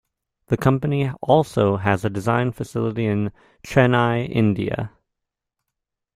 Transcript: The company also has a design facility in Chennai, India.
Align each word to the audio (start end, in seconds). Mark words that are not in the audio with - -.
The 0.47 0.57
company 0.57 1.11
also 1.21 1.77
has 1.77 2.03
a 2.03 2.09
design 2.09 2.53
facility 2.53 3.05
in 3.05 3.31
Chennai, 3.63 4.27
India. 4.27 4.93